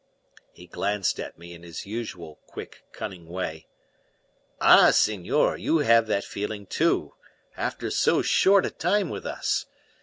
He 0.51 0.65
glanced 0.65 1.19
at 1.19 1.37
me 1.37 1.53
in 1.53 1.61
his 1.61 1.85
usual 1.85 2.39
quick, 2.47 2.85
cunning 2.91 3.27
way. 3.27 3.67
"Ah, 4.59 4.89
senor, 4.89 5.57
you 5.57 5.77
have 5.77 6.07
that 6.07 6.23
feeling 6.23 6.65
too 6.65 7.13
after 7.55 7.91
so 7.91 8.23
short 8.23 8.65
a 8.65 8.71
time 8.71 9.11
with 9.11 9.27
us! 9.27 9.67